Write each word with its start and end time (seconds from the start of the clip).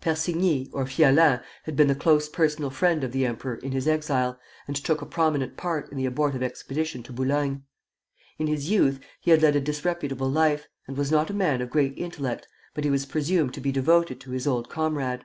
Persigny, 0.00 0.68
or 0.72 0.84
Fialin, 0.84 1.40
had 1.62 1.76
been 1.76 1.86
the 1.86 1.94
close 1.94 2.28
personal 2.28 2.70
friend 2.70 3.04
of 3.04 3.12
the 3.12 3.24
emperor 3.24 3.54
in 3.54 3.70
his 3.70 3.86
exile, 3.86 4.36
and 4.66 4.74
took 4.74 5.00
a 5.00 5.06
prominent 5.06 5.56
part 5.56 5.88
in 5.92 5.96
the 5.96 6.06
abortive 6.06 6.42
expedition 6.42 7.04
to 7.04 7.12
Boulogne. 7.12 7.62
In 8.36 8.48
his 8.48 8.68
youth 8.68 8.98
he 9.20 9.30
had 9.30 9.42
led 9.42 9.54
a 9.54 9.60
disreputable 9.60 10.28
life, 10.28 10.66
and 10.88 10.96
was 10.96 11.12
not 11.12 11.30
a 11.30 11.34
man 11.34 11.60
of 11.62 11.70
great 11.70 11.96
intellect, 11.96 12.48
but 12.74 12.82
he 12.82 12.90
was 12.90 13.06
presumed 13.06 13.54
to 13.54 13.60
be 13.60 13.70
devoted 13.70 14.18
to 14.22 14.32
his 14.32 14.44
old 14.44 14.68
comrade. 14.68 15.24